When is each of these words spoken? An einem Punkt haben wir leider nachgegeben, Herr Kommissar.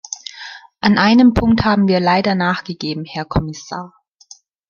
An 0.79 0.97
einem 0.97 1.35
Punkt 1.35 1.63
haben 1.63 1.87
wir 1.87 1.99
leider 1.99 2.33
nachgegeben, 2.33 3.05
Herr 3.05 3.23
Kommissar. 3.23 3.93